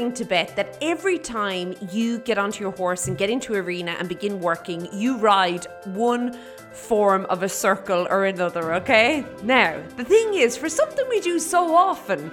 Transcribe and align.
willing 0.00 0.14
to 0.14 0.24
bet 0.24 0.56
that 0.56 0.78
every 0.80 1.18
time 1.18 1.74
you 1.92 2.18
get 2.20 2.38
onto 2.38 2.62
your 2.64 2.72
horse 2.72 3.06
and 3.06 3.18
get 3.18 3.28
into 3.28 3.54
arena 3.54 3.94
and 3.98 4.08
begin 4.08 4.40
working, 4.40 4.88
you 4.94 5.18
ride 5.18 5.66
one 5.84 6.38
form 6.72 7.26
of 7.28 7.42
a 7.42 7.48
circle 7.48 8.06
or 8.08 8.24
another, 8.24 8.74
okay? 8.74 9.26
Now, 9.42 9.78
the 9.98 10.04
thing 10.04 10.34
is, 10.34 10.56
for 10.56 10.70
something 10.70 11.04
we 11.10 11.20
do 11.20 11.38
so 11.38 11.74
often, 11.74 12.30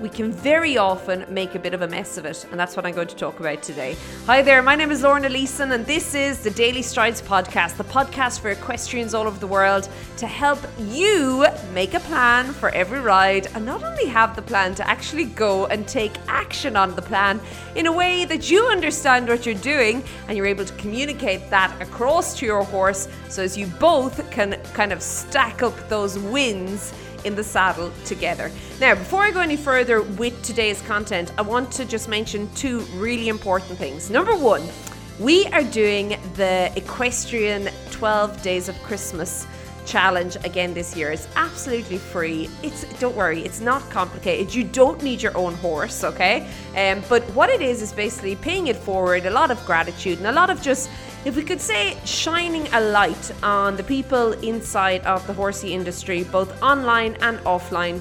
we 0.00 0.08
can 0.08 0.30
very 0.30 0.76
often 0.76 1.24
make 1.28 1.54
a 1.54 1.58
bit 1.58 1.74
of 1.74 1.82
a 1.82 1.88
mess 1.88 2.18
of 2.18 2.24
it, 2.24 2.46
and 2.50 2.58
that's 2.58 2.76
what 2.76 2.86
I'm 2.86 2.94
going 2.94 3.08
to 3.08 3.16
talk 3.16 3.40
about 3.40 3.62
today. 3.62 3.96
Hi 4.26 4.42
there, 4.42 4.62
my 4.62 4.76
name 4.76 4.90
is 4.90 5.02
Lorna 5.02 5.28
Leeson, 5.28 5.72
and 5.72 5.84
this 5.86 6.14
is 6.14 6.40
the 6.40 6.50
Daily 6.50 6.82
Strides 6.82 7.20
podcast, 7.20 7.76
the 7.76 7.84
podcast 7.84 8.40
for 8.40 8.50
equestrians 8.50 9.12
all 9.12 9.26
over 9.26 9.38
the 9.38 9.46
world 9.46 9.88
to 10.18 10.26
help 10.26 10.60
you 10.78 11.46
make 11.72 11.94
a 11.94 12.00
plan 12.00 12.52
for 12.52 12.70
every 12.70 13.00
ride 13.00 13.48
and 13.54 13.66
not 13.66 13.82
only 13.82 14.06
have 14.06 14.36
the 14.36 14.42
plan 14.42 14.74
to 14.76 14.88
actually 14.88 15.24
go 15.24 15.66
and 15.66 15.86
take 15.88 16.12
action 16.28 16.76
on 16.76 16.94
the 16.94 17.02
plan 17.02 17.40
in 17.74 17.86
a 17.86 17.92
way 17.92 18.24
that 18.24 18.50
you 18.50 18.66
understand 18.66 19.26
what 19.26 19.44
you're 19.44 19.54
doing 19.56 20.02
and 20.28 20.36
you're 20.36 20.46
able 20.46 20.64
to 20.64 20.74
communicate 20.74 21.48
that 21.50 21.74
across 21.82 22.38
to 22.38 22.46
your 22.46 22.62
horse 22.62 23.08
so 23.28 23.42
as 23.42 23.56
you 23.56 23.66
both 23.78 24.30
can 24.30 24.52
kind 24.74 24.92
of 24.92 25.02
stack 25.02 25.62
up 25.62 25.88
those 25.88 26.18
wins 26.18 26.92
in 27.24 27.34
the 27.34 27.44
saddle 27.44 27.92
together. 28.04 28.50
Now, 28.80 28.94
before 28.94 29.22
I 29.22 29.30
go 29.30 29.40
any 29.40 29.56
further 29.56 30.02
with 30.02 30.40
today's 30.42 30.80
content, 30.82 31.32
I 31.38 31.42
want 31.42 31.72
to 31.72 31.84
just 31.84 32.08
mention 32.08 32.48
two 32.54 32.80
really 32.96 33.28
important 33.28 33.78
things. 33.78 34.10
Number 34.10 34.36
one, 34.36 34.62
we 35.18 35.46
are 35.46 35.64
doing 35.64 36.10
the 36.34 36.72
Equestrian 36.76 37.68
12 37.90 38.42
Days 38.42 38.68
of 38.68 38.80
Christmas 38.82 39.46
challenge 39.88 40.36
again 40.44 40.74
this 40.74 40.94
year. 40.94 41.10
It's 41.10 41.26
absolutely 41.34 41.98
free. 41.98 42.48
It's 42.62 42.84
don't 43.00 43.16
worry, 43.16 43.40
it's 43.40 43.60
not 43.60 43.82
complicated. 43.90 44.54
You 44.54 44.64
don't 44.64 45.02
need 45.02 45.22
your 45.22 45.36
own 45.36 45.54
horse, 45.54 46.04
okay? 46.04 46.46
Um, 46.76 47.02
but 47.08 47.22
what 47.30 47.48
it 47.48 47.62
is 47.62 47.82
is 47.82 47.92
basically 47.92 48.36
paying 48.36 48.66
it 48.68 48.76
forward, 48.76 49.26
a 49.26 49.30
lot 49.30 49.50
of 49.50 49.64
gratitude 49.64 50.18
and 50.18 50.26
a 50.26 50.32
lot 50.32 50.50
of 50.50 50.60
just 50.60 50.90
if 51.24 51.36
we 51.36 51.42
could 51.42 51.60
say 51.60 51.96
shining 52.04 52.66
a 52.72 52.80
light 52.80 53.32
on 53.42 53.76
the 53.76 53.82
people 53.82 54.32
inside 54.34 55.04
of 55.04 55.26
the 55.26 55.32
horsey 55.32 55.74
industry, 55.74 56.24
both 56.24 56.62
online 56.62 57.16
and 57.20 57.38
offline, 57.40 58.00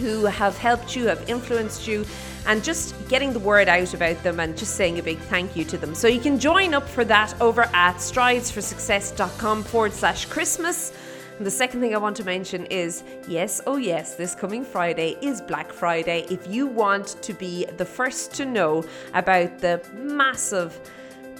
who 0.00 0.26
have 0.26 0.56
helped 0.58 0.94
you, 0.94 1.06
have 1.06 1.28
influenced 1.28 1.86
you, 1.86 2.04
and 2.46 2.62
just 2.62 2.94
getting 3.08 3.32
the 3.32 3.38
word 3.38 3.68
out 3.68 3.92
about 3.92 4.22
them 4.22 4.38
and 4.40 4.56
just 4.56 4.76
saying 4.76 4.98
a 4.98 5.02
big 5.02 5.18
thank 5.18 5.56
you 5.56 5.64
to 5.64 5.76
them. 5.76 5.94
So 5.94 6.06
you 6.06 6.20
can 6.20 6.38
join 6.38 6.74
up 6.74 6.88
for 6.88 7.04
that 7.04 7.38
over 7.40 7.62
at 7.72 7.96
stridesforsuccess.com 7.96 9.64
forward 9.64 9.92
slash 9.92 10.26
Christmas. 10.26 10.92
And 11.38 11.46
the 11.46 11.50
second 11.50 11.80
thing 11.80 11.94
I 11.94 11.98
want 11.98 12.16
to 12.16 12.24
mention 12.24 12.64
is 12.66 13.02
yes, 13.28 13.60
oh 13.66 13.76
yes, 13.76 14.14
this 14.14 14.34
coming 14.34 14.64
Friday 14.64 15.16
is 15.20 15.40
Black 15.42 15.72
Friday. 15.72 16.24
If 16.30 16.46
you 16.46 16.66
want 16.66 17.20
to 17.22 17.34
be 17.34 17.66
the 17.76 17.84
first 17.84 18.32
to 18.34 18.46
know 18.46 18.84
about 19.12 19.58
the 19.58 19.82
massive 19.94 20.80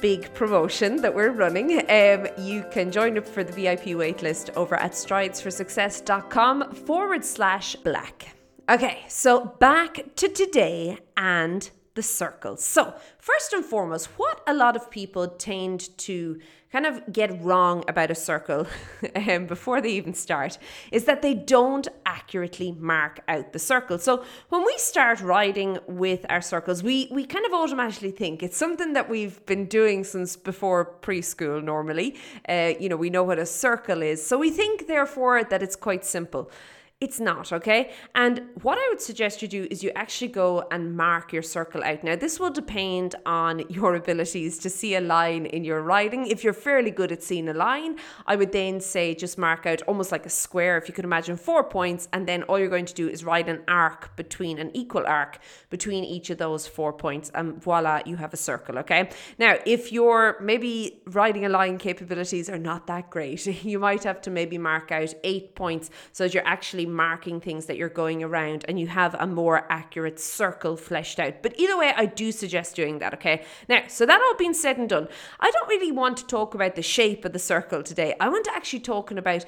big 0.00 0.32
promotion 0.34 0.96
that 1.02 1.14
we're 1.14 1.30
running, 1.30 1.78
um, 1.90 2.26
you 2.38 2.64
can 2.70 2.90
join 2.90 3.18
up 3.18 3.26
for 3.26 3.44
the 3.44 3.52
VIP 3.52 3.96
waitlist 3.96 4.50
over 4.56 4.76
at 4.76 4.92
stridesforsuccess.com 4.92 6.74
forward 6.74 7.24
slash 7.24 7.76
black. 7.76 8.36
Okay, 8.68 9.04
so 9.08 9.44
back 9.44 10.14
to 10.16 10.28
today 10.28 10.98
and 11.16 11.70
the 11.94 12.02
circles. 12.02 12.64
So, 12.64 12.94
first 13.18 13.52
and 13.52 13.64
foremost, 13.64 14.06
what 14.18 14.42
a 14.46 14.54
lot 14.54 14.76
of 14.76 14.90
people 14.90 15.28
tend 15.28 15.96
to 15.98 16.40
kind 16.72 16.86
of 16.86 17.12
get 17.12 17.42
wrong 17.42 17.84
about 17.88 18.10
a 18.10 18.14
circle 18.14 18.66
um, 19.16 19.46
before 19.46 19.80
they 19.80 19.90
even 19.90 20.14
start 20.14 20.58
is 20.90 21.04
that 21.04 21.22
they 21.22 21.34
don't 21.34 21.88
accurately 22.04 22.72
mark 22.72 23.20
out 23.28 23.52
the 23.52 23.58
circle. 23.58 23.98
So, 23.98 24.24
when 24.48 24.64
we 24.64 24.74
start 24.78 25.20
riding 25.20 25.78
with 25.86 26.26
our 26.28 26.40
circles, 26.40 26.82
we, 26.82 27.08
we 27.10 27.24
kind 27.24 27.46
of 27.46 27.52
automatically 27.52 28.10
think 28.10 28.42
it's 28.42 28.56
something 28.56 28.92
that 28.94 29.08
we've 29.08 29.44
been 29.46 29.66
doing 29.66 30.04
since 30.04 30.36
before 30.36 30.96
preschool 31.02 31.62
normally. 31.62 32.16
Uh, 32.48 32.72
you 32.80 32.88
know, 32.88 32.96
we 32.96 33.10
know 33.10 33.22
what 33.22 33.38
a 33.38 33.46
circle 33.46 34.02
is. 34.02 34.24
So, 34.24 34.38
we 34.38 34.50
think, 34.50 34.86
therefore, 34.86 35.44
that 35.44 35.62
it's 35.62 35.76
quite 35.76 36.04
simple. 36.04 36.50
It's 36.98 37.20
not, 37.20 37.52
okay? 37.52 37.90
And 38.14 38.40
what 38.62 38.78
I 38.78 38.88
would 38.88 39.02
suggest 39.02 39.42
you 39.42 39.48
do 39.48 39.68
is 39.70 39.82
you 39.82 39.92
actually 39.94 40.28
go 40.28 40.66
and 40.70 40.96
mark 40.96 41.30
your 41.30 41.42
circle 41.42 41.84
out. 41.84 42.02
Now, 42.02 42.16
this 42.16 42.40
will 42.40 42.48
depend 42.48 43.14
on 43.26 43.64
your 43.68 43.94
abilities 43.96 44.56
to 44.60 44.70
see 44.70 44.94
a 44.94 45.02
line 45.02 45.44
in 45.44 45.62
your 45.62 45.82
writing. 45.82 46.26
If 46.26 46.42
you're 46.42 46.54
fairly 46.54 46.90
good 46.90 47.12
at 47.12 47.22
seeing 47.22 47.50
a 47.50 47.52
line, 47.52 47.98
I 48.26 48.36
would 48.36 48.50
then 48.50 48.80
say 48.80 49.14
just 49.14 49.36
mark 49.36 49.66
out 49.66 49.82
almost 49.82 50.10
like 50.10 50.24
a 50.24 50.30
square, 50.30 50.78
if 50.78 50.88
you 50.88 50.94
could 50.94 51.04
imagine 51.04 51.36
four 51.36 51.64
points, 51.64 52.08
and 52.14 52.26
then 52.26 52.44
all 52.44 52.58
you're 52.58 52.70
going 52.70 52.86
to 52.86 52.94
do 52.94 53.10
is 53.10 53.24
ride 53.24 53.50
an 53.50 53.62
arc 53.68 54.16
between 54.16 54.58
an 54.58 54.74
equal 54.74 55.06
arc 55.06 55.38
between 55.68 56.02
each 56.02 56.30
of 56.30 56.38
those 56.38 56.66
four 56.66 56.94
points, 56.94 57.30
and 57.34 57.62
voila, 57.62 58.00
you 58.06 58.16
have 58.16 58.32
a 58.32 58.38
circle, 58.38 58.78
okay? 58.78 59.10
Now, 59.38 59.58
if 59.66 59.92
your 59.92 60.38
maybe 60.40 61.02
riding 61.08 61.44
a 61.44 61.50
line 61.50 61.76
capabilities 61.76 62.48
are 62.48 62.58
not 62.58 62.86
that 62.86 63.10
great, 63.10 63.44
you 63.64 63.78
might 63.78 64.04
have 64.04 64.22
to 64.22 64.30
maybe 64.30 64.56
mark 64.56 64.90
out 64.90 65.12
eight 65.24 65.54
points 65.54 65.90
so 66.12 66.24
that 66.24 66.32
you're 66.32 66.46
actually 66.86 66.94
marking 66.94 67.40
things 67.40 67.66
that 67.66 67.76
you're 67.76 67.88
going 67.88 68.22
around 68.22 68.64
and 68.68 68.78
you 68.78 68.86
have 68.86 69.14
a 69.18 69.26
more 69.26 69.66
accurate 69.70 70.20
circle 70.20 70.76
fleshed 70.76 71.18
out. 71.18 71.42
But 71.42 71.58
either 71.58 71.76
way, 71.76 71.92
I 71.96 72.06
do 72.06 72.32
suggest 72.32 72.76
doing 72.76 72.98
that, 73.00 73.14
okay? 73.14 73.44
Now, 73.68 73.82
so 73.88 74.06
that 74.06 74.20
all 74.20 74.36
being 74.36 74.54
said 74.54 74.78
and 74.78 74.88
done, 74.88 75.08
I 75.40 75.50
don't 75.50 75.68
really 75.68 75.92
want 75.92 76.16
to 76.18 76.26
talk 76.26 76.54
about 76.54 76.74
the 76.74 76.82
shape 76.82 77.24
of 77.24 77.32
the 77.32 77.38
circle 77.38 77.82
today. 77.82 78.14
I 78.20 78.28
want 78.28 78.44
to 78.44 78.54
actually 78.54 78.80
talking 78.80 79.18
about 79.18 79.44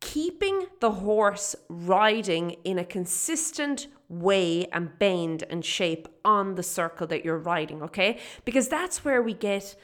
keeping 0.00 0.66
the 0.80 0.90
horse 0.90 1.54
riding 1.68 2.56
in 2.64 2.78
a 2.78 2.84
consistent 2.84 3.86
way 4.08 4.66
and 4.72 4.98
bend 4.98 5.44
and 5.48 5.64
shape 5.64 6.08
on 6.24 6.56
the 6.56 6.62
circle 6.62 7.06
that 7.06 7.24
you're 7.24 7.38
riding, 7.38 7.82
okay? 7.82 8.18
Because 8.44 8.68
that's 8.68 9.04
where 9.04 9.22
we 9.22 9.32
get 9.34 9.76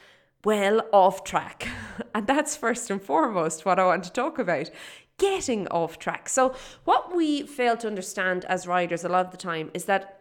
well 0.43 0.81
off 0.91 1.23
track. 1.23 1.67
And 2.15 2.25
that's 2.25 2.57
first 2.57 2.89
and 2.89 3.01
foremost 3.01 3.65
what 3.65 3.77
I 3.77 3.85
want 3.85 4.03
to 4.05 4.11
talk 4.11 4.39
about 4.39 4.71
getting 5.19 5.67
off 5.67 5.99
track. 5.99 6.27
So, 6.27 6.55
what 6.85 7.15
we 7.15 7.43
fail 7.43 7.77
to 7.77 7.87
understand 7.87 8.45
as 8.45 8.65
riders 8.65 9.03
a 9.03 9.09
lot 9.09 9.25
of 9.25 9.31
the 9.31 9.37
time 9.37 9.69
is 9.73 9.85
that 9.85 10.15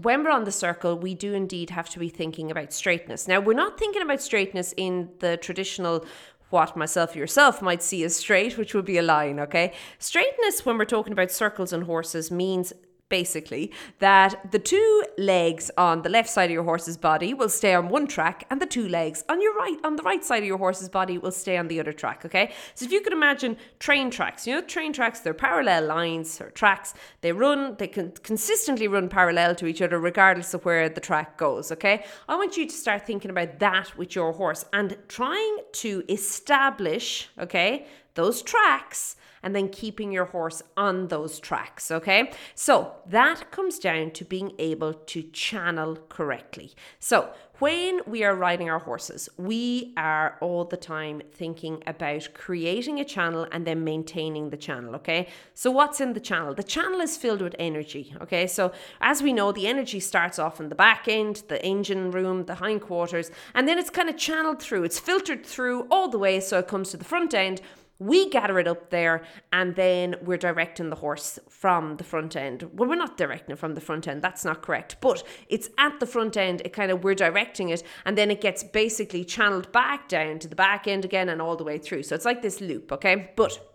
when 0.00 0.24
we're 0.24 0.30
on 0.30 0.44
the 0.44 0.52
circle, 0.52 0.98
we 0.98 1.14
do 1.14 1.34
indeed 1.34 1.70
have 1.70 1.88
to 1.90 1.98
be 1.98 2.08
thinking 2.08 2.50
about 2.50 2.72
straightness. 2.72 3.28
Now, 3.28 3.40
we're 3.40 3.52
not 3.54 3.78
thinking 3.78 4.02
about 4.02 4.22
straightness 4.22 4.72
in 4.76 5.10
the 5.18 5.36
traditional 5.36 6.04
what 6.52 6.76
myself 6.76 7.16
yourself 7.16 7.62
might 7.62 7.82
see 7.82 8.04
as 8.04 8.14
straight, 8.14 8.58
which 8.58 8.74
would 8.74 8.84
be 8.84 8.98
a 8.98 9.02
line, 9.02 9.40
okay? 9.40 9.72
Straightness, 9.98 10.66
when 10.66 10.76
we're 10.76 10.84
talking 10.84 11.14
about 11.14 11.30
circles 11.30 11.72
and 11.72 11.84
horses, 11.84 12.30
means 12.30 12.74
basically, 13.12 13.70
that 13.98 14.50
the 14.52 14.58
two 14.58 15.04
legs 15.18 15.70
on 15.76 16.00
the 16.00 16.08
left 16.08 16.30
side 16.30 16.48
of 16.50 16.54
your 16.58 16.64
horse's 16.64 16.96
body 16.96 17.34
will 17.34 17.50
stay 17.50 17.74
on 17.74 17.90
one 17.90 18.06
track 18.06 18.46
and 18.48 18.58
the 18.58 18.70
two 18.76 18.88
legs 18.88 19.22
on 19.28 19.42
your 19.42 19.54
right 19.54 19.76
on 19.84 19.96
the 19.96 20.02
right 20.02 20.24
side 20.24 20.42
of 20.42 20.48
your 20.52 20.56
horse's 20.56 20.88
body 20.88 21.18
will 21.18 21.36
stay 21.44 21.58
on 21.58 21.68
the 21.68 21.78
other 21.78 21.92
track, 21.92 22.24
okay? 22.24 22.50
So 22.74 22.86
if 22.86 22.90
you 22.90 23.02
could 23.02 23.12
imagine 23.12 23.58
train 23.78 24.10
tracks, 24.10 24.46
you 24.46 24.54
know 24.54 24.62
train 24.62 24.94
tracks, 24.94 25.20
they're 25.20 25.34
parallel 25.34 25.84
lines 25.96 26.40
or 26.40 26.48
tracks. 26.62 26.94
They 27.20 27.32
run, 27.32 27.76
they 27.76 27.88
can 27.88 28.12
consistently 28.22 28.88
run 28.88 29.10
parallel 29.10 29.54
to 29.56 29.66
each 29.66 29.82
other 29.82 29.98
regardless 29.98 30.54
of 30.54 30.64
where 30.64 30.88
the 30.88 31.00
track 31.08 31.36
goes, 31.36 31.70
okay? 31.70 32.06
I 32.30 32.36
want 32.36 32.56
you 32.56 32.66
to 32.66 32.74
start 32.84 33.06
thinking 33.06 33.30
about 33.30 33.58
that 33.58 33.94
with 33.98 34.14
your 34.14 34.32
horse 34.32 34.64
and 34.72 34.96
trying 35.08 35.56
to 35.84 36.02
establish, 36.08 37.28
okay, 37.38 37.86
those 38.14 38.40
tracks 38.40 39.16
and 39.42 39.54
then 39.54 39.68
keeping 39.68 40.12
your 40.12 40.26
horse 40.26 40.62
on 40.76 41.08
those 41.08 41.40
tracks. 41.40 41.90
Okay, 41.90 42.32
so 42.54 42.92
that 43.06 43.50
comes 43.50 43.78
down 43.78 44.10
to 44.12 44.24
being 44.24 44.52
able 44.58 44.94
to 44.94 45.22
channel 45.22 45.98
correctly. 46.08 46.72
So 46.98 47.30
when 47.58 48.00
we 48.06 48.24
are 48.24 48.34
riding 48.34 48.68
our 48.68 48.80
horses, 48.80 49.28
we 49.36 49.92
are 49.96 50.36
all 50.40 50.64
the 50.64 50.76
time 50.76 51.22
thinking 51.32 51.80
about 51.86 52.28
creating 52.34 52.98
a 52.98 53.04
channel 53.04 53.46
and 53.52 53.64
then 53.64 53.84
maintaining 53.84 54.50
the 54.50 54.56
channel. 54.56 54.96
Okay, 54.96 55.28
so 55.54 55.70
what's 55.70 56.00
in 56.00 56.12
the 56.12 56.18
channel? 56.18 56.54
The 56.54 56.64
channel 56.64 57.00
is 57.00 57.16
filled 57.16 57.40
with 57.40 57.54
energy. 57.60 58.16
Okay, 58.20 58.48
so 58.48 58.72
as 59.00 59.22
we 59.22 59.32
know, 59.32 59.52
the 59.52 59.68
energy 59.68 60.00
starts 60.00 60.40
off 60.40 60.58
in 60.58 60.70
the 60.70 60.74
back 60.74 61.06
end, 61.06 61.44
the 61.46 61.64
engine 61.64 62.10
room, 62.10 62.46
the 62.46 62.56
hindquarters, 62.56 63.30
and 63.54 63.68
then 63.68 63.78
it's 63.78 63.90
kind 63.90 64.08
of 64.08 64.16
channeled 64.16 64.60
through, 64.60 64.82
it's 64.82 64.98
filtered 64.98 65.46
through 65.46 65.86
all 65.88 66.08
the 66.08 66.18
way 66.18 66.40
so 66.40 66.58
it 66.58 66.66
comes 66.66 66.90
to 66.90 66.96
the 66.96 67.04
front 67.04 67.32
end 67.32 67.60
we 67.98 68.28
gather 68.28 68.58
it 68.58 68.66
up 68.66 68.90
there 68.90 69.22
and 69.52 69.76
then 69.76 70.16
we're 70.22 70.36
directing 70.36 70.90
the 70.90 70.96
horse 70.96 71.38
from 71.48 71.96
the 71.96 72.04
front 72.04 72.36
end. 72.36 72.68
Well, 72.74 72.88
we're 72.88 72.96
not 72.96 73.16
directing 73.16 73.52
it 73.52 73.58
from 73.58 73.74
the 73.74 73.80
front 73.80 74.08
end, 74.08 74.22
that's 74.22 74.44
not 74.44 74.62
correct, 74.62 74.96
but 75.00 75.22
it's 75.48 75.68
at 75.78 76.00
the 76.00 76.06
front 76.06 76.36
end, 76.36 76.62
it 76.64 76.72
kind 76.72 76.90
of 76.90 77.04
we're 77.04 77.14
directing 77.14 77.68
it 77.68 77.82
and 78.04 78.18
then 78.18 78.30
it 78.30 78.40
gets 78.40 78.64
basically 78.64 79.24
channeled 79.24 79.70
back 79.72 80.08
down 80.08 80.38
to 80.40 80.48
the 80.48 80.56
back 80.56 80.86
end 80.86 81.04
again 81.04 81.28
and 81.28 81.40
all 81.40 81.56
the 81.56 81.64
way 81.64 81.78
through. 81.78 82.02
So 82.02 82.14
it's 82.14 82.24
like 82.24 82.42
this 82.42 82.60
loop, 82.60 82.90
okay? 82.92 83.30
But 83.36 83.71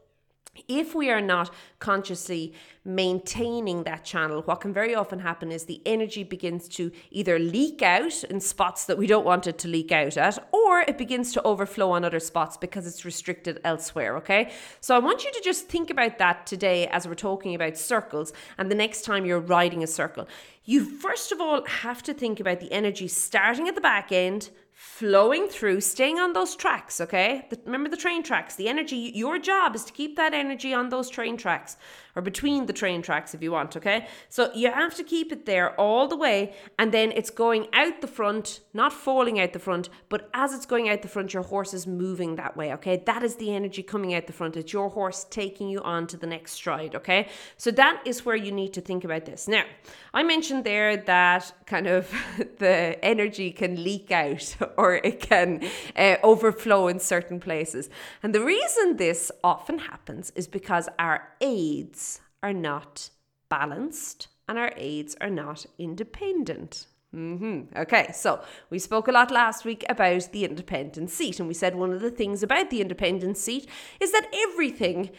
if 0.67 0.95
we 0.95 1.09
are 1.09 1.21
not 1.21 1.53
consciously 1.79 2.53
maintaining 2.83 3.83
that 3.83 4.05
channel, 4.05 4.41
what 4.43 4.61
can 4.61 4.73
very 4.73 4.95
often 4.95 5.19
happen 5.19 5.51
is 5.51 5.65
the 5.65 5.81
energy 5.85 6.23
begins 6.23 6.67
to 6.69 6.91
either 7.11 7.37
leak 7.37 7.81
out 7.81 8.23
in 8.25 8.39
spots 8.39 8.85
that 8.85 8.97
we 8.97 9.05
don't 9.05 9.25
want 9.25 9.45
it 9.45 9.57
to 9.59 9.67
leak 9.67 9.91
out 9.91 10.15
at, 10.17 10.47
or 10.53 10.81
it 10.81 10.97
begins 10.97 11.33
to 11.33 11.43
overflow 11.43 11.91
on 11.91 12.05
other 12.05 12.19
spots 12.19 12.55
because 12.55 12.87
it's 12.87 13.03
restricted 13.03 13.59
elsewhere. 13.63 14.15
Okay. 14.17 14.51
So 14.79 14.95
I 14.95 14.99
want 14.99 15.25
you 15.25 15.31
to 15.33 15.41
just 15.43 15.67
think 15.67 15.89
about 15.89 16.17
that 16.19 16.45
today 16.45 16.87
as 16.87 17.07
we're 17.07 17.15
talking 17.15 17.55
about 17.55 17.77
circles 17.77 18.31
and 18.57 18.71
the 18.71 18.75
next 18.75 19.03
time 19.03 19.25
you're 19.25 19.39
riding 19.39 19.83
a 19.83 19.87
circle. 19.87 20.27
You 20.63 20.85
first 20.85 21.31
of 21.31 21.41
all 21.41 21.65
have 21.65 22.01
to 22.03 22.13
think 22.13 22.39
about 22.39 22.59
the 22.59 22.71
energy 22.71 23.07
starting 23.07 23.67
at 23.67 23.75
the 23.75 23.81
back 23.81 24.11
end 24.11 24.49
flowing 24.79 25.47
through, 25.47 25.81
staying 25.81 26.19
on 26.19 26.33
those 26.33 26.55
tracks, 26.55 27.01
okay? 27.01 27.47
The, 27.49 27.59
remember 27.65 27.89
the 27.89 27.97
train 27.97 28.21
tracks, 28.21 28.55
the 28.55 28.69
energy, 28.69 29.11
your 29.15 29.39
job 29.39 29.73
is 29.73 29.83
to 29.85 29.91
keep 29.91 30.15
that 30.17 30.35
energy 30.35 30.71
on 30.71 30.89
those 30.89 31.09
train 31.09 31.35
tracks 31.35 31.77
or 32.17 32.21
between 32.21 32.65
the 32.65 32.73
train 32.73 33.03
tracks 33.03 33.35
if 33.35 33.43
you 33.43 33.51
want, 33.51 33.77
okay? 33.77 34.07
So 34.27 34.51
you 34.55 34.71
have 34.71 34.95
to 34.95 35.03
keep 35.03 35.31
it 35.31 35.45
there 35.45 35.79
all 35.79 36.07
the 36.07 36.17
way 36.17 36.55
and 36.79 36.91
then 36.91 37.11
it's 37.11 37.29
going 37.29 37.67
out 37.73 38.01
the 38.01 38.07
front, 38.07 38.61
not 38.73 38.91
falling 38.91 39.39
out 39.39 39.53
the 39.53 39.59
front, 39.59 39.89
but 40.09 40.27
as 40.33 40.51
it's 40.51 40.65
going 40.65 40.89
out 40.89 41.03
the 41.03 41.07
front, 41.07 41.35
your 41.35 41.43
horse 41.43 41.75
is 41.75 41.85
moving 41.85 42.35
that 42.37 42.57
way, 42.57 42.73
okay? 42.73 43.03
That 43.05 43.21
is 43.21 43.35
the 43.35 43.53
energy 43.53 43.83
coming 43.83 44.15
out 44.15 44.25
the 44.25 44.33
front. 44.33 44.57
It's 44.57 44.73
your 44.73 44.89
horse 44.89 45.27
taking 45.29 45.69
you 45.69 45.79
on 45.81 46.07
to 46.07 46.17
the 46.17 46.25
next 46.25 46.53
stride, 46.53 46.95
okay? 46.95 47.27
So 47.55 47.69
that 47.71 48.01
is 48.03 48.25
where 48.25 48.35
you 48.35 48.51
need 48.51 48.73
to 48.73 48.81
think 48.81 49.03
about 49.03 49.25
this. 49.25 49.47
Now, 49.47 49.65
I 50.11 50.23
mentioned 50.23 50.63
there 50.63 50.97
that 50.97 51.53
kind 51.67 51.85
of 51.85 52.11
the 52.57 52.97
energy 53.05 53.51
can 53.51 53.83
leak 53.83 54.09
out 54.09 54.55
or 54.77 54.95
it 54.95 55.19
can 55.19 55.63
uh, 55.95 56.15
overflow 56.23 56.87
in 56.87 56.99
certain 56.99 57.39
places. 57.39 57.91
And 58.23 58.33
the 58.33 58.43
reason 58.43 58.97
this 58.97 59.31
often 59.43 59.77
happens 59.77 60.31
is 60.35 60.47
because 60.47 60.89
our 60.97 61.27
aids 61.41 62.06
are 62.47 62.53
not 62.53 63.09
balanced 63.49 64.29
and 64.47 64.57
our 64.57 64.71
aids 64.77 65.15
are 65.19 65.29
not 65.29 65.65
independent. 65.77 66.87
Mm-hmm. 67.13 67.77
Okay, 67.77 68.09
so 68.13 68.41
we 68.69 68.79
spoke 68.79 69.07
a 69.07 69.11
lot 69.11 69.31
last 69.31 69.65
week 69.65 69.85
about 69.89 70.31
the 70.31 70.45
independent 70.45 71.09
seat, 71.09 71.39
and 71.39 71.47
we 71.47 71.53
said 71.53 71.75
one 71.75 71.91
of 71.91 72.01
the 72.01 72.11
things 72.11 72.43
about 72.43 72.69
the 72.69 72.81
independent 72.81 73.37
seat 73.37 73.67
is 73.99 74.11
that 74.11 74.29
everything 74.49 75.09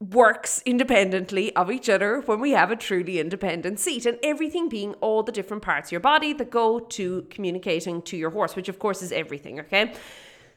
works 0.00 0.62
independently 0.66 1.54
of 1.56 1.70
each 1.70 1.88
other 1.88 2.20
when 2.26 2.40
we 2.40 2.50
have 2.50 2.70
a 2.70 2.76
truly 2.76 3.18
independent 3.18 3.78
seat, 3.78 4.06
and 4.06 4.18
everything 4.22 4.68
being 4.68 4.94
all 4.94 5.22
the 5.22 5.32
different 5.32 5.62
parts 5.62 5.88
of 5.88 5.92
your 5.92 6.00
body 6.00 6.32
that 6.32 6.50
go 6.50 6.78
to 6.78 7.26
communicating 7.30 8.00
to 8.02 8.16
your 8.16 8.30
horse, 8.30 8.56
which 8.56 8.68
of 8.68 8.78
course 8.78 9.02
is 9.02 9.12
everything, 9.12 9.60
okay? 9.60 9.92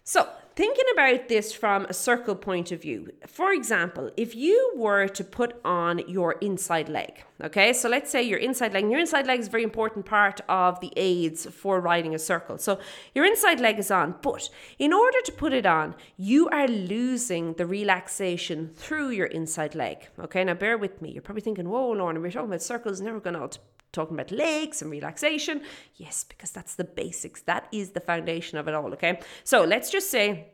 So, 0.04 0.28
thinking 0.58 0.86
about 0.92 1.30
this 1.30 1.54
from 1.54 1.86
a 1.86 1.94
circle 1.94 2.36
point 2.36 2.72
of 2.72 2.82
view, 2.82 3.12
for 3.28 3.52
example, 3.52 4.10
if 4.18 4.36
you 4.36 4.74
were 4.76 5.08
to 5.08 5.24
put 5.24 5.62
on 5.64 6.00
your 6.08 6.32
inside 6.42 6.90
leg, 6.90 7.24
okay, 7.42 7.74
so 7.74 7.90
let's 7.90 8.12
say 8.12 8.24
your 8.24 8.40
inside 8.40 8.74
leg, 8.74 8.90
your 8.90 9.00
inside 9.00 9.28
leg 9.28 9.40
is 9.40 9.48
a 9.48 9.52
very 9.52 9.64
important 9.64 10.06
part 10.06 10.42
of 10.50 10.80
the 10.80 10.92
aids 10.96 11.46
for 11.46 11.80
riding 11.80 12.16
a 12.16 12.20
circle. 12.20 12.58
So 12.58 12.80
your 13.14 13.26
inside 13.26 13.60
leg 13.60 13.80
is 13.80 13.92
on, 13.92 14.16
but 14.22 14.50
in 14.80 14.94
order 14.94 15.22
to 15.26 15.32
put 15.32 15.54
it 15.54 15.66
on, 15.66 15.96
you 16.18 16.50
are 16.50 16.68
losing 16.68 17.54
the 17.54 17.66
relaxation 17.66 18.72
through 18.76 19.10
your 19.10 19.28
inside 19.28 19.76
leg, 19.76 20.08
okay. 20.20 20.44
Now 20.44 20.54
bear 20.54 20.78
with 20.78 21.02
me, 21.02 21.12
you're 21.12 21.22
probably 21.22 21.42
thinking, 21.42 21.70
whoa, 21.70 21.92
Lorna, 21.92 22.20
we're 22.20 22.32
talking 22.32 22.50
about 22.50 22.62
circles, 22.62 23.02
never 23.02 23.20
going 23.20 23.36
to 23.36 23.58
talking 23.92 24.16
about 24.16 24.32
legs 24.32 24.82
and 24.82 24.92
relaxation. 24.92 25.62
Yes, 25.96 26.24
because 26.24 26.52
that's 26.52 26.76
the 26.76 26.84
basics. 26.84 27.42
That 27.42 27.68
is 27.72 27.92
the 27.92 28.00
foundation 28.00 28.58
of 28.58 28.68
it 28.68 28.74
all, 28.76 28.94
okay? 28.94 29.20
So 29.44 29.64
let's 29.64 29.90
just 29.90 30.12
say 30.12 30.48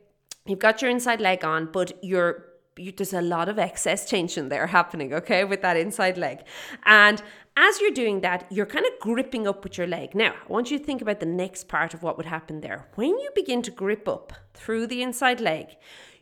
you've 0.45 0.59
got 0.59 0.81
your 0.81 0.91
inside 0.91 1.19
leg 1.19 1.44
on, 1.44 1.71
but 1.71 1.91
you're 2.01 2.45
you, 2.77 2.91
there's 2.91 3.13
a 3.13 3.21
lot 3.21 3.49
of 3.49 3.59
excess 3.59 4.09
tension 4.09 4.49
there 4.49 4.67
happening, 4.67 5.13
okay, 5.13 5.43
with 5.43 5.61
that 5.61 5.77
inside 5.77 6.17
leg. 6.17 6.39
And 6.85 7.21
as 7.55 7.79
you're 7.79 7.91
doing 7.91 8.21
that, 8.21 8.47
you're 8.49 8.65
kind 8.65 8.85
of 8.85 8.99
gripping 8.99 9.47
up 9.47 9.63
with 9.63 9.77
your 9.77 9.87
leg. 9.87 10.15
Now, 10.15 10.33
I 10.33 10.51
want 10.51 10.71
you 10.71 10.79
to 10.79 10.83
think 10.83 11.01
about 11.01 11.19
the 11.19 11.25
next 11.25 11.67
part 11.67 11.93
of 11.93 12.01
what 12.01 12.17
would 12.17 12.25
happen 12.25 12.61
there. 12.61 12.87
When 12.95 13.19
you 13.19 13.29
begin 13.35 13.61
to 13.63 13.71
grip 13.71 14.07
up 14.07 14.33
through 14.53 14.87
the 14.87 15.03
inside 15.03 15.39
leg, 15.39 15.67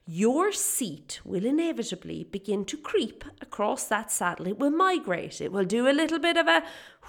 your 0.05 0.51
seat 0.51 1.21
will 1.23 1.45
inevitably 1.45 2.25
begin 2.25 2.65
to 2.65 2.75
creep 2.75 3.23
across 3.39 3.85
that 3.85 4.11
saddle. 4.11 4.47
It 4.47 4.59
will 4.59 4.71
migrate. 4.71 5.39
It 5.39 5.51
will 5.53 5.63
do 5.63 5.87
a 5.87 5.93
little 5.93 6.19
bit 6.19 6.35
of 6.35 6.47
a, 6.47 6.63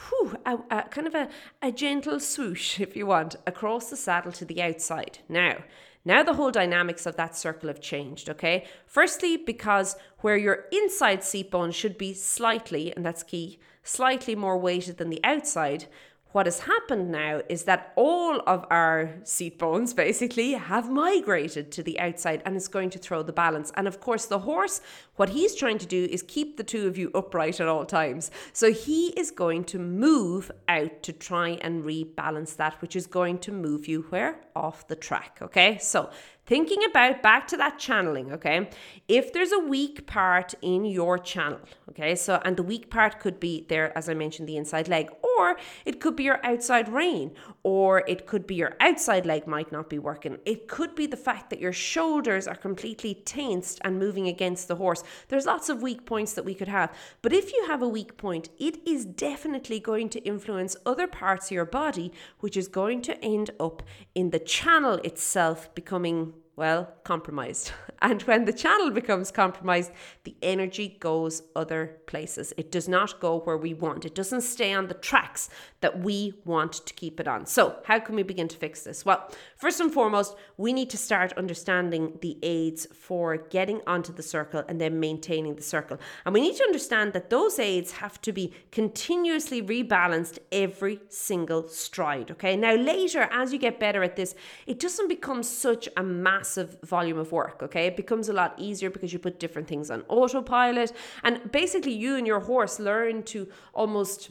whew, 0.08 0.36
a, 0.46 0.58
a 0.70 0.82
kind 0.82 1.06
of 1.06 1.14
a, 1.14 1.28
a 1.60 1.72
gentle 1.72 2.20
swoosh, 2.20 2.78
if 2.78 2.94
you 2.94 3.06
want, 3.06 3.34
across 3.46 3.90
the 3.90 3.96
saddle 3.96 4.30
to 4.32 4.44
the 4.44 4.62
outside. 4.62 5.18
Now, 5.28 5.64
now 6.04 6.22
the 6.22 6.34
whole 6.34 6.50
dynamics 6.50 7.06
of 7.06 7.16
that 7.16 7.36
circle 7.36 7.68
have 7.68 7.80
changed, 7.80 8.28
okay? 8.28 8.66
Firstly, 8.86 9.36
because 9.36 9.96
where 10.18 10.36
your 10.36 10.66
inside 10.72 11.22
seat 11.22 11.50
bone 11.50 11.70
should 11.70 11.96
be 11.96 12.12
slightly, 12.14 12.94
and 12.94 13.04
that's 13.04 13.22
key, 13.22 13.58
slightly 13.84 14.34
more 14.34 14.58
weighted 14.58 14.98
than 14.98 15.10
the 15.10 15.22
outside, 15.24 15.86
what 16.32 16.46
has 16.46 16.60
happened 16.60 17.10
now 17.10 17.42
is 17.48 17.64
that 17.64 17.92
all 17.96 18.40
of 18.46 18.66
our 18.70 19.14
seat 19.24 19.58
bones 19.58 19.94
basically 20.04 20.52
have 20.52 20.90
migrated 20.90 21.70
to 21.72 21.82
the 21.82 21.98
outside 22.00 22.42
and 22.44 22.56
it's 22.56 22.68
going 22.68 22.90
to 22.90 22.98
throw 22.98 23.22
the 23.22 23.32
balance. 23.32 23.70
And 23.76 23.86
of 23.86 24.00
course, 24.00 24.26
the 24.26 24.40
horse, 24.40 24.80
what 25.16 25.30
he's 25.30 25.54
trying 25.54 25.78
to 25.78 25.86
do 25.86 26.08
is 26.10 26.22
keep 26.22 26.56
the 26.56 26.64
two 26.64 26.86
of 26.86 26.98
you 26.98 27.10
upright 27.14 27.60
at 27.60 27.68
all 27.68 27.84
times. 27.84 28.30
So 28.52 28.72
he 28.72 29.08
is 29.10 29.30
going 29.30 29.64
to 29.64 29.78
move 29.78 30.50
out 30.68 31.02
to 31.04 31.12
try 31.12 31.50
and 31.60 31.84
rebalance 31.84 32.56
that, 32.56 32.80
which 32.82 32.96
is 32.96 33.06
going 33.06 33.38
to 33.40 33.52
move 33.52 33.86
you 33.86 34.02
where? 34.10 34.40
Off 34.56 34.88
the 34.88 34.96
track. 34.96 35.38
Okay. 35.42 35.78
So 35.78 36.10
thinking 36.46 36.84
about 36.84 37.22
back 37.22 37.46
to 37.48 37.56
that 37.56 37.78
channeling, 37.78 38.32
okay? 38.32 38.68
If 39.08 39.32
there's 39.32 39.52
a 39.52 39.58
weak 39.58 40.06
part 40.06 40.54
in 40.60 40.84
your 40.84 41.18
channel, 41.18 41.60
okay, 41.90 42.14
so 42.14 42.40
and 42.44 42.56
the 42.56 42.62
weak 42.62 42.90
part 42.90 43.20
could 43.20 43.38
be 43.38 43.64
there, 43.68 43.96
as 43.96 44.08
I 44.08 44.14
mentioned, 44.14 44.48
the 44.48 44.56
inside 44.56 44.88
leg, 44.88 45.10
or 45.38 45.56
it 45.84 46.00
could 46.00 46.16
be 46.16 46.24
your 46.24 46.44
outside 46.44 46.88
rein, 46.88 47.32
or 47.62 48.02
it 48.08 48.26
could 48.26 48.46
be 48.46 48.54
your 48.54 48.76
outside 48.80 49.24
leg 49.24 49.46
might 49.46 49.70
not 49.70 49.88
be 49.88 49.98
working. 49.98 50.38
It 50.44 50.66
could 50.68 50.94
be 50.94 51.06
the 51.06 51.16
fact 51.16 51.50
that 51.50 51.60
your 51.60 51.72
shoulders 51.72 52.48
are 52.48 52.56
completely 52.56 53.14
tensed 53.14 53.78
and 53.82 53.98
moving 53.98 54.26
against 54.26 54.68
the 54.68 54.76
horse. 54.76 55.04
There's 55.28 55.46
lots 55.46 55.68
of 55.68 55.82
weak 55.82 56.04
points 56.06 56.32
that 56.34 56.44
we 56.44 56.54
could 56.54 56.68
have, 56.68 56.92
but 57.22 57.32
if 57.32 57.52
you 57.52 57.66
have 57.68 57.82
a 57.82 57.88
weak 57.88 58.16
point, 58.16 58.48
it 58.58 58.86
is 58.86 59.04
definitely 59.04 59.78
going 59.78 60.08
to 60.10 60.20
influence 60.20 60.76
other 60.84 61.06
parts 61.06 61.46
of 61.46 61.52
your 61.52 61.64
body, 61.64 62.12
which 62.40 62.56
is 62.56 62.68
going 62.68 63.02
to 63.02 63.22
end 63.24 63.50
up 63.60 63.82
in 64.14 64.30
the 64.30 64.38
channel 64.38 64.94
itself 65.04 65.72
becoming 65.74 66.31
well, 66.56 66.92
compromised. 67.04 67.72
And 68.02 68.20
when 68.22 68.46
the 68.46 68.52
channel 68.52 68.90
becomes 68.90 69.30
compromised, 69.30 69.92
the 70.24 70.34
energy 70.42 70.96
goes 70.98 71.44
other 71.54 71.98
places. 72.06 72.52
It 72.56 72.72
does 72.72 72.88
not 72.88 73.20
go 73.20 73.38
where 73.38 73.56
we 73.56 73.74
want. 73.74 74.04
It 74.04 74.16
doesn't 74.16 74.40
stay 74.40 74.72
on 74.72 74.88
the 74.88 74.94
tracks 74.94 75.48
that 75.82 76.00
we 76.00 76.34
want 76.44 76.72
to 76.84 76.94
keep 76.94 77.20
it 77.20 77.28
on. 77.28 77.46
So, 77.46 77.76
how 77.84 78.00
can 78.00 78.16
we 78.16 78.24
begin 78.24 78.48
to 78.48 78.56
fix 78.56 78.82
this? 78.82 79.06
Well, 79.06 79.30
first 79.56 79.78
and 79.78 79.92
foremost, 79.92 80.34
we 80.56 80.72
need 80.72 80.90
to 80.90 80.96
start 80.96 81.32
understanding 81.34 82.18
the 82.22 82.36
aids 82.42 82.88
for 82.92 83.36
getting 83.36 83.80
onto 83.86 84.12
the 84.12 84.22
circle 84.24 84.64
and 84.68 84.80
then 84.80 84.98
maintaining 84.98 85.54
the 85.54 85.62
circle. 85.62 85.98
And 86.24 86.34
we 86.34 86.40
need 86.40 86.56
to 86.56 86.64
understand 86.64 87.12
that 87.12 87.30
those 87.30 87.60
aids 87.60 87.92
have 87.92 88.20
to 88.22 88.32
be 88.32 88.52
continuously 88.72 89.62
rebalanced 89.62 90.40
every 90.50 90.98
single 91.08 91.68
stride. 91.68 92.32
Okay. 92.32 92.56
Now, 92.56 92.74
later, 92.74 93.28
as 93.30 93.52
you 93.52 93.60
get 93.60 93.78
better 93.78 94.02
at 94.02 94.16
this, 94.16 94.34
it 94.66 94.80
doesn't 94.80 95.06
become 95.06 95.44
such 95.44 95.88
a 95.96 96.02
massive 96.02 96.41
massive 96.42 96.76
volume 96.84 97.18
of 97.18 97.30
work, 97.30 97.62
okay? 97.62 97.86
It 97.86 97.96
becomes 97.96 98.28
a 98.28 98.32
lot 98.32 98.54
easier 98.58 98.90
because 98.90 99.12
you 99.12 99.20
put 99.20 99.38
different 99.38 99.68
things 99.68 99.90
on 99.90 100.02
autopilot. 100.08 100.92
And 101.22 101.52
basically, 101.52 101.92
you 101.92 102.16
and 102.16 102.26
your 102.26 102.40
horse 102.40 102.80
learn 102.80 103.22
to 103.34 103.48
almost 103.72 104.30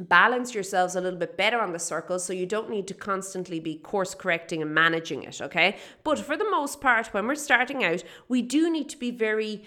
balance 0.00 0.54
yourselves 0.54 0.96
a 0.96 1.00
little 1.00 1.18
bit 1.18 1.36
better 1.36 1.60
on 1.60 1.72
the 1.72 1.78
circle 1.78 2.18
so 2.18 2.32
you 2.32 2.46
don't 2.46 2.68
need 2.68 2.86
to 2.88 2.94
constantly 2.94 3.60
be 3.60 3.76
course 3.76 4.14
correcting 4.14 4.60
and 4.60 4.74
managing 4.74 5.22
it, 5.22 5.40
okay? 5.40 5.76
But 6.02 6.18
for 6.18 6.36
the 6.36 6.50
most 6.50 6.80
part, 6.80 7.14
when 7.14 7.26
we're 7.28 7.36
starting 7.36 7.84
out, 7.84 8.02
we 8.28 8.42
do 8.42 8.68
need 8.68 8.88
to 8.88 8.98
be 8.98 9.12
very 9.12 9.62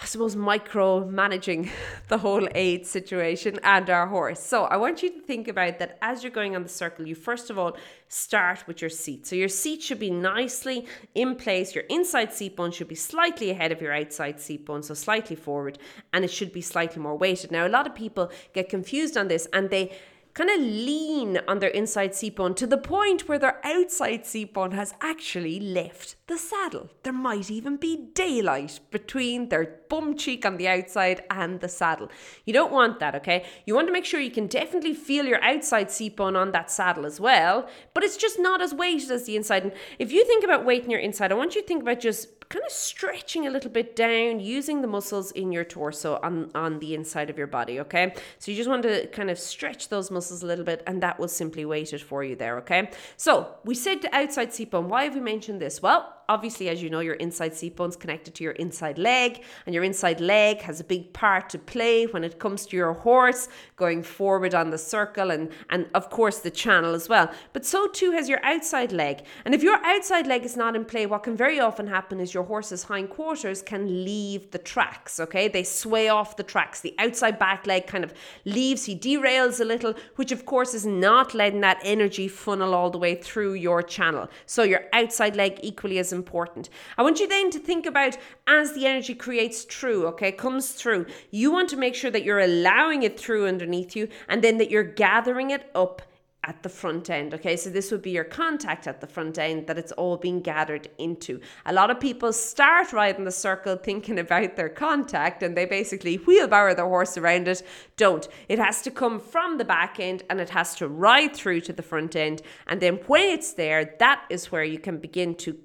I 0.00 0.04
suppose, 0.04 0.36
micromanaging 0.36 1.70
the 2.08 2.18
whole 2.18 2.46
aid 2.54 2.86
situation 2.86 3.58
and 3.62 3.88
our 3.88 4.06
horse. 4.06 4.40
So 4.40 4.64
I 4.64 4.76
want 4.76 5.02
you 5.02 5.10
to 5.10 5.20
think 5.20 5.48
about 5.48 5.78
that 5.78 5.96
as 6.02 6.22
you're 6.22 6.30
going 6.30 6.54
on 6.54 6.62
the 6.62 6.68
circle, 6.68 7.06
you 7.06 7.14
first 7.14 7.48
of 7.48 7.58
all 7.58 7.76
start 8.08 8.66
with 8.66 8.82
your 8.82 8.90
seat. 8.90 9.26
So 9.26 9.34
your 9.36 9.48
seat 9.48 9.82
should 9.82 9.98
be 9.98 10.10
nicely 10.10 10.86
in 11.14 11.34
place. 11.34 11.74
Your 11.74 11.84
inside 11.84 12.32
seat 12.34 12.56
bone 12.56 12.72
should 12.72 12.88
be 12.88 12.94
slightly 12.94 13.50
ahead 13.50 13.72
of 13.72 13.80
your 13.80 13.94
outside 13.94 14.38
seat 14.38 14.66
bone, 14.66 14.82
so 14.82 14.92
slightly 14.92 15.34
forward, 15.34 15.78
and 16.12 16.24
it 16.24 16.30
should 16.30 16.52
be 16.52 16.60
slightly 16.60 17.00
more 17.00 17.16
weighted. 17.16 17.50
Now, 17.50 17.66
a 17.66 17.68
lot 17.68 17.86
of 17.86 17.94
people 17.94 18.30
get 18.52 18.68
confused 18.68 19.16
on 19.16 19.28
this 19.28 19.48
and 19.52 19.70
they 19.70 19.96
kind 20.36 20.50
of 20.50 20.60
lean 20.60 21.38
on 21.48 21.60
their 21.60 21.70
inside 21.70 22.14
seat 22.14 22.36
bone 22.36 22.54
to 22.54 22.66
the 22.66 22.76
point 22.76 23.26
where 23.26 23.38
their 23.38 23.58
outside 23.64 24.26
seat 24.26 24.52
bone 24.52 24.72
has 24.72 24.92
actually 25.00 25.58
left 25.58 26.14
the 26.26 26.36
saddle. 26.36 26.90
There 27.04 27.12
might 27.12 27.50
even 27.50 27.78
be 27.78 28.10
daylight 28.12 28.80
between 28.90 29.48
their 29.48 29.80
bum 29.88 30.14
cheek 30.14 30.44
on 30.44 30.58
the 30.58 30.68
outside 30.68 31.24
and 31.30 31.60
the 31.60 31.70
saddle. 31.70 32.10
You 32.44 32.52
don't 32.52 32.70
want 32.70 33.00
that, 33.00 33.14
okay? 33.14 33.46
You 33.64 33.74
want 33.74 33.86
to 33.86 33.94
make 33.94 34.04
sure 34.04 34.20
you 34.20 34.30
can 34.30 34.46
definitely 34.46 34.92
feel 34.92 35.24
your 35.24 35.42
outside 35.42 35.90
seat 35.90 36.16
bone 36.16 36.36
on 36.36 36.52
that 36.52 36.70
saddle 36.70 37.06
as 37.06 37.18
well, 37.18 37.66
but 37.94 38.04
it's 38.04 38.18
just 38.18 38.38
not 38.38 38.60
as 38.60 38.74
weighted 38.74 39.10
as 39.10 39.24
the 39.24 39.36
inside. 39.36 39.62
And 39.62 39.72
if 39.98 40.12
you 40.12 40.26
think 40.26 40.44
about 40.44 40.66
weight 40.66 40.84
in 40.84 40.90
your 40.90 41.00
inside, 41.00 41.32
I 41.32 41.36
want 41.36 41.54
you 41.54 41.62
to 41.62 41.66
think 41.66 41.80
about 41.80 42.00
just 42.00 42.35
kind 42.48 42.64
of 42.64 42.72
stretching 42.72 43.46
a 43.46 43.50
little 43.50 43.70
bit 43.70 43.96
down 43.96 44.40
using 44.40 44.82
the 44.82 44.88
muscles 44.88 45.30
in 45.32 45.52
your 45.52 45.64
torso 45.64 46.18
on, 46.22 46.50
on 46.54 46.78
the 46.78 46.94
inside 46.94 47.30
of 47.30 47.38
your 47.38 47.46
body, 47.46 47.80
okay? 47.80 48.14
So 48.38 48.50
you 48.50 48.56
just 48.56 48.68
want 48.68 48.82
to 48.84 49.06
kind 49.08 49.30
of 49.30 49.38
stretch 49.38 49.88
those 49.88 50.10
muscles 50.10 50.42
a 50.42 50.46
little 50.46 50.64
bit 50.64 50.82
and 50.86 51.02
that 51.02 51.18
will 51.18 51.28
simply 51.28 51.64
weight 51.64 51.92
it 51.92 52.00
for 52.00 52.22
you 52.22 52.36
there, 52.36 52.58
okay? 52.58 52.90
So 53.16 53.54
we 53.64 53.74
said 53.74 54.02
the 54.02 54.14
outside 54.14 54.52
seat 54.52 54.70
bone. 54.70 54.88
Why 54.88 55.04
have 55.04 55.14
we 55.14 55.20
mentioned 55.20 55.60
this? 55.60 55.82
Well, 55.82 56.16
obviously, 56.28 56.68
as 56.68 56.82
you 56.82 56.90
know, 56.90 57.00
your 57.00 57.14
inside 57.14 57.54
seat 57.54 57.76
bone's 57.76 57.96
connected 57.96 58.34
to 58.34 58.44
your 58.44 58.54
inside 58.54 58.98
leg, 58.98 59.44
and 59.64 59.74
your 59.74 59.84
inside 59.84 60.20
leg 60.20 60.60
has 60.62 60.80
a 60.80 60.84
big 60.84 61.12
part 61.12 61.48
to 61.50 61.58
play 61.58 62.06
when 62.06 62.24
it 62.24 62.38
comes 62.38 62.66
to 62.66 62.76
your 62.76 62.92
horse 62.92 63.48
going 63.76 64.02
forward 64.02 64.54
on 64.54 64.70
the 64.70 64.78
circle 64.78 65.30
and, 65.30 65.50
and 65.70 65.86
of 65.94 66.10
course, 66.10 66.38
the 66.38 66.50
channel 66.50 66.94
as 66.94 67.08
well. 67.08 67.30
But 67.52 67.64
so 67.64 67.86
too 67.86 68.12
has 68.12 68.28
your 68.28 68.44
outside 68.44 68.92
leg. 68.92 69.22
And 69.44 69.54
if 69.54 69.62
your 69.62 69.78
outside 69.84 70.26
leg 70.26 70.44
is 70.44 70.56
not 70.56 70.76
in 70.76 70.84
play, 70.84 71.06
what 71.06 71.22
can 71.22 71.36
very 71.36 71.60
often 71.60 71.86
happen 71.86 72.20
is 72.20 72.34
your 72.36 72.44
horse's 72.44 72.84
hindquarters 72.84 73.62
can 73.62 74.04
leave 74.04 74.50
the 74.50 74.58
tracks, 74.58 75.18
okay? 75.18 75.48
They 75.48 75.62
sway 75.62 76.10
off 76.10 76.36
the 76.36 76.42
tracks. 76.42 76.82
The 76.82 76.94
outside 76.98 77.38
back 77.38 77.66
leg 77.66 77.86
kind 77.86 78.04
of 78.04 78.12
leaves, 78.44 78.84
he 78.84 78.94
derails 78.94 79.58
a 79.58 79.64
little, 79.64 79.94
which 80.16 80.32
of 80.32 80.44
course 80.44 80.74
is 80.74 80.84
not 80.84 81.32
letting 81.32 81.62
that 81.62 81.80
energy 81.82 82.28
funnel 82.28 82.74
all 82.74 82.90
the 82.90 82.98
way 82.98 83.14
through 83.14 83.54
your 83.54 83.82
channel. 83.82 84.28
So 84.44 84.64
your 84.64 84.82
outside 84.92 85.34
leg 85.34 85.58
equally 85.62 85.98
as 85.98 86.12
important. 86.12 86.68
I 86.98 87.02
want 87.02 87.20
you 87.20 87.26
then 87.26 87.50
to 87.52 87.58
think 87.58 87.86
about 87.86 88.18
as 88.46 88.74
the 88.74 88.84
energy 88.84 89.14
creates 89.14 89.62
through, 89.62 90.06
okay, 90.08 90.30
comes 90.30 90.72
through, 90.72 91.06
you 91.30 91.50
want 91.50 91.70
to 91.70 91.78
make 91.78 91.94
sure 91.94 92.10
that 92.10 92.22
you're 92.22 92.40
allowing 92.40 93.02
it 93.02 93.18
through 93.18 93.46
underneath 93.46 93.96
you 93.96 94.08
and 94.28 94.44
then 94.44 94.58
that 94.58 94.70
you're 94.70 94.84
gathering 94.84 95.52
it 95.52 95.70
up 95.74 96.02
at 96.46 96.62
the 96.62 96.68
front 96.68 97.10
end. 97.10 97.34
Okay, 97.34 97.56
so 97.56 97.68
this 97.68 97.90
would 97.90 98.02
be 98.02 98.12
your 98.12 98.24
contact 98.24 98.86
at 98.86 99.00
the 99.00 99.06
front 99.06 99.38
end 99.38 99.66
that 99.66 99.78
it's 99.78 99.92
all 99.92 100.16
being 100.16 100.40
gathered 100.40 100.88
into. 100.96 101.40
A 101.66 101.72
lot 101.72 101.90
of 101.90 102.00
people 102.00 102.32
start 102.32 102.92
riding 102.92 103.24
the 103.24 103.32
circle 103.32 103.76
thinking 103.76 104.18
about 104.18 104.56
their 104.56 104.68
contact 104.68 105.42
and 105.42 105.56
they 105.56 105.64
basically 105.64 106.16
wheelbarrow 106.16 106.74
their 106.74 106.86
horse 106.86 107.18
around 107.18 107.48
it. 107.48 107.62
Don't. 107.96 108.28
It 108.48 108.58
has 108.58 108.80
to 108.82 108.90
come 108.90 109.18
from 109.18 109.58
the 109.58 109.64
back 109.64 109.98
end 109.98 110.22
and 110.30 110.40
it 110.40 110.50
has 110.50 110.76
to 110.76 110.88
ride 110.88 111.34
through 111.34 111.62
to 111.62 111.72
the 111.72 111.82
front 111.82 112.14
end. 112.14 112.42
And 112.66 112.80
then 112.80 113.00
when 113.06 113.28
it's 113.28 113.52
there, 113.54 113.96
that 113.98 114.24
is 114.30 114.52
where 114.52 114.64
you 114.64 114.78
can 114.78 114.98
begin 114.98 115.34
to 115.36 115.58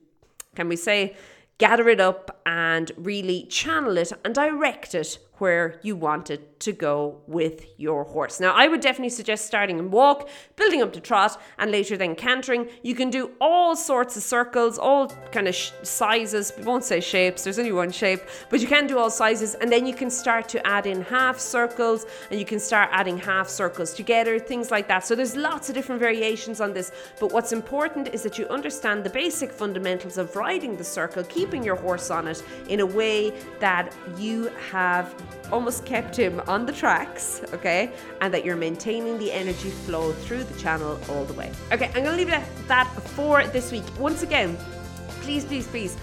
can 0.53 0.67
we 0.67 0.75
say, 0.75 1.15
gather 1.59 1.87
it 1.87 2.01
up 2.01 2.41
and 2.45 2.91
really 2.97 3.45
channel 3.45 3.97
it 3.97 4.11
and 4.25 4.35
direct 4.35 4.93
it 4.93 5.17
where 5.41 5.79
you 5.81 5.95
want 5.95 6.29
it 6.29 6.59
to 6.59 6.71
go 6.71 7.19
with 7.25 7.65
your 7.77 8.03
horse. 8.03 8.39
Now, 8.39 8.53
I 8.53 8.67
would 8.67 8.81
definitely 8.81 9.09
suggest 9.09 9.47
starting 9.47 9.79
in 9.79 9.89
walk, 9.89 10.29
building 10.55 10.83
up 10.83 10.93
to 10.93 10.99
trot, 10.99 11.41
and 11.57 11.71
later 11.71 11.97
then 11.97 12.13
cantering. 12.15 12.69
You 12.83 12.93
can 12.93 13.09
do 13.09 13.31
all 13.41 13.75
sorts 13.75 14.15
of 14.15 14.21
circles, 14.21 14.77
all 14.77 15.07
kind 15.31 15.47
of 15.47 15.55
sh- 15.55 15.71
sizes. 15.81 16.53
We 16.55 16.63
won't 16.63 16.83
say 16.83 16.99
shapes, 16.99 17.43
there's 17.43 17.57
only 17.57 17.71
one 17.71 17.91
shape, 17.91 18.21
but 18.51 18.61
you 18.61 18.67
can 18.67 18.85
do 18.85 18.99
all 18.99 19.09
sizes, 19.09 19.55
and 19.55 19.71
then 19.71 19.87
you 19.87 19.95
can 19.95 20.11
start 20.11 20.47
to 20.49 20.65
add 20.67 20.85
in 20.85 21.01
half 21.01 21.39
circles, 21.39 22.05
and 22.29 22.39
you 22.39 22.45
can 22.45 22.59
start 22.59 22.89
adding 22.91 23.17
half 23.17 23.49
circles 23.49 23.95
together, 23.95 24.37
things 24.37 24.69
like 24.69 24.87
that. 24.87 25.03
So 25.07 25.15
there's 25.15 25.35
lots 25.35 25.69
of 25.69 25.73
different 25.73 25.99
variations 25.99 26.61
on 26.61 26.71
this, 26.71 26.91
but 27.19 27.31
what's 27.31 27.51
important 27.51 28.09
is 28.13 28.21
that 28.21 28.37
you 28.37 28.45
understand 28.49 29.03
the 29.03 29.09
basic 29.09 29.51
fundamentals 29.51 30.19
of 30.19 30.35
riding 30.35 30.77
the 30.77 30.83
circle, 30.83 31.23
keeping 31.23 31.63
your 31.63 31.75
horse 31.75 32.11
on 32.11 32.27
it 32.27 32.43
in 32.69 32.81
a 32.81 32.85
way 32.85 33.33
that 33.59 33.95
you 34.17 34.51
have 34.69 35.15
almost 35.51 35.85
kept 35.85 36.15
him 36.15 36.41
on 36.47 36.65
the 36.65 36.71
tracks, 36.71 37.41
okay? 37.53 37.91
And 38.21 38.33
that 38.33 38.45
you're 38.45 38.55
maintaining 38.55 39.17
the 39.17 39.31
energy 39.31 39.69
flow 39.69 40.13
through 40.13 40.43
the 40.43 40.59
channel 40.59 40.99
all 41.09 41.25
the 41.25 41.33
way. 41.33 41.51
Okay, 41.71 41.87
I'm 41.87 42.03
gonna 42.03 42.17
leave 42.17 42.29
it 42.29 42.35
at 42.35 42.67
that 42.67 42.87
for 43.15 43.45
this 43.47 43.71
week. 43.71 43.83
Once 43.99 44.23
again, 44.23 44.57
please, 45.21 45.45
please, 45.45 45.67
please 45.67 45.97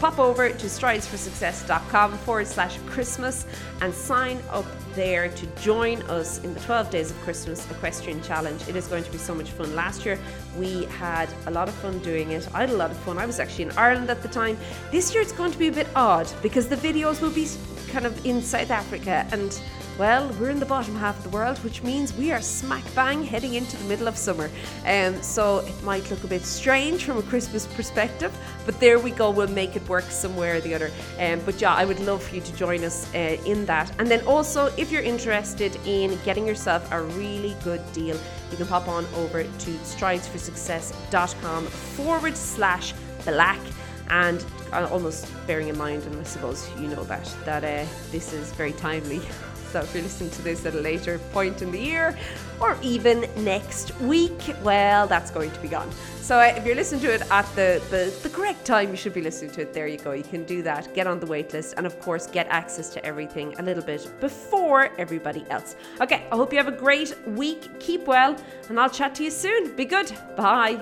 pop 0.00 0.18
over 0.18 0.48
to 0.48 0.66
stridesforsuccess.com 0.66 2.16
forward 2.18 2.46
slash 2.46 2.78
Christmas 2.86 3.46
and 3.82 3.92
sign 3.92 4.40
up 4.50 4.64
there 4.94 5.28
to 5.28 5.46
join 5.62 6.00
us 6.02 6.42
in 6.42 6.54
the 6.54 6.60
12 6.60 6.90
Days 6.90 7.10
of 7.10 7.20
Christmas 7.20 7.70
Equestrian 7.70 8.22
Challenge. 8.22 8.66
It 8.66 8.76
is 8.76 8.86
going 8.86 9.04
to 9.04 9.10
be 9.12 9.18
so 9.18 9.34
much 9.34 9.50
fun. 9.50 9.74
Last 9.76 10.06
year 10.06 10.18
we 10.56 10.84
had 10.86 11.28
a 11.46 11.50
lot 11.50 11.68
of 11.68 11.74
fun 11.74 11.98
doing 11.98 12.30
it. 12.30 12.48
I 12.54 12.60
had 12.60 12.70
a 12.70 12.76
lot 12.76 12.90
of 12.90 12.96
fun. 12.98 13.18
I 13.18 13.26
was 13.26 13.38
actually 13.38 13.64
in 13.64 13.72
Ireland 13.72 14.08
at 14.08 14.22
the 14.22 14.28
time. 14.28 14.56
This 14.90 15.12
year 15.12 15.22
it's 15.22 15.32
going 15.32 15.52
to 15.52 15.58
be 15.58 15.68
a 15.68 15.72
bit 15.72 15.86
odd 15.94 16.26
because 16.42 16.66
the 16.66 16.76
videos 16.76 17.20
will 17.20 17.30
be 17.30 17.46
kind 17.90 18.06
of 18.06 18.24
in 18.24 18.42
South 18.42 18.70
Africa 18.70 19.26
and 19.32 19.60
well, 20.00 20.34
we're 20.40 20.48
in 20.48 20.58
the 20.58 20.64
bottom 20.64 20.96
half 20.96 21.18
of 21.18 21.24
the 21.24 21.28
world, 21.28 21.58
which 21.58 21.82
means 21.82 22.16
we 22.16 22.32
are 22.32 22.40
smack 22.40 22.82
bang 22.94 23.22
heading 23.22 23.52
into 23.52 23.76
the 23.76 23.84
middle 23.84 24.08
of 24.08 24.16
summer. 24.16 24.48
Um, 24.86 25.20
so 25.22 25.58
it 25.58 25.82
might 25.82 26.10
look 26.10 26.24
a 26.24 26.26
bit 26.26 26.40
strange 26.40 27.04
from 27.04 27.18
a 27.18 27.22
Christmas 27.22 27.66
perspective, 27.66 28.34
but 28.64 28.80
there 28.80 28.98
we 28.98 29.10
go. 29.10 29.30
We'll 29.30 29.48
make 29.48 29.76
it 29.76 29.86
work 29.90 30.04
somewhere 30.04 30.56
or 30.56 30.60
the 30.60 30.72
other. 30.72 30.90
Um, 31.18 31.40
but 31.44 31.60
yeah, 31.60 31.74
I 31.74 31.84
would 31.84 32.00
love 32.00 32.22
for 32.22 32.34
you 32.34 32.40
to 32.40 32.56
join 32.56 32.82
us 32.82 33.14
uh, 33.14 33.36
in 33.44 33.66
that. 33.66 33.92
And 33.98 34.08
then 34.08 34.24
also, 34.26 34.72
if 34.78 34.90
you're 34.90 35.02
interested 35.02 35.76
in 35.84 36.18
getting 36.24 36.46
yourself 36.46 36.90
a 36.92 37.02
really 37.02 37.54
good 37.62 37.82
deal, 37.92 38.18
you 38.50 38.56
can 38.56 38.66
pop 38.68 38.88
on 38.88 39.04
over 39.16 39.42
to 39.42 39.70
stridesforsuccess.com 39.70 41.66
forward 41.66 42.38
slash 42.38 42.94
black 43.26 43.60
and 44.08 44.44
almost 44.72 45.26
bearing 45.46 45.68
in 45.68 45.78
mind, 45.78 46.04
and 46.04 46.18
I 46.18 46.24
suppose 46.24 46.68
you 46.78 46.88
know 46.88 47.04
that 47.04 47.24
that 47.44 47.64
uh, 47.64 47.86
this 48.10 48.32
is 48.32 48.52
very 48.52 48.72
timely. 48.72 49.20
So 49.70 49.78
if 49.78 49.94
you're 49.94 50.02
listening 50.02 50.30
to 50.30 50.42
this 50.42 50.66
at 50.66 50.74
a 50.74 50.80
later 50.80 51.20
point 51.32 51.62
in 51.62 51.70
the 51.70 51.78
year, 51.78 52.18
or 52.60 52.76
even 52.82 53.26
next 53.36 53.98
week, 54.00 54.52
well, 54.62 55.06
that's 55.06 55.30
going 55.30 55.52
to 55.52 55.60
be 55.60 55.68
gone. 55.68 55.88
So 56.20 56.38
uh, 56.38 56.52
if 56.56 56.66
you're 56.66 56.74
listening 56.74 57.02
to 57.02 57.14
it 57.14 57.22
at 57.30 57.46
the, 57.54 57.80
the, 57.88 58.12
the 58.24 58.30
correct 58.30 58.64
time, 58.64 58.90
you 58.90 58.96
should 58.96 59.14
be 59.14 59.20
listening 59.20 59.52
to 59.52 59.62
it. 59.62 59.72
There 59.72 59.86
you 59.86 59.98
go. 59.98 60.10
You 60.10 60.24
can 60.24 60.42
do 60.42 60.60
that. 60.62 60.92
Get 60.92 61.06
on 61.06 61.20
the 61.20 61.26
wait 61.26 61.52
list, 61.52 61.74
and 61.76 61.86
of 61.86 62.00
course, 62.00 62.26
get 62.26 62.48
access 62.48 62.88
to 62.90 63.04
everything 63.04 63.54
a 63.60 63.62
little 63.62 63.84
bit 63.84 64.10
before 64.20 64.90
everybody 64.98 65.44
else. 65.50 65.76
Okay, 66.00 66.26
I 66.32 66.36
hope 66.36 66.52
you 66.52 66.58
have 66.58 66.68
a 66.68 66.72
great 66.72 67.14
week. 67.28 67.78
Keep 67.78 68.06
well, 68.08 68.36
and 68.68 68.80
I'll 68.80 68.90
chat 68.90 69.14
to 69.16 69.24
you 69.24 69.30
soon. 69.30 69.76
Be 69.76 69.84
good. 69.84 70.12
Bye. 70.36 70.78